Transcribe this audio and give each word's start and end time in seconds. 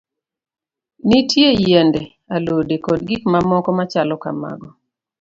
Nitie 1.07 1.49
yiende, 1.61 2.01
alode, 2.35 2.75
kod 2.85 2.99
gik 3.07 3.23
mamoko 3.33 3.69
machalo 3.77 4.15
kamago. 4.23 4.69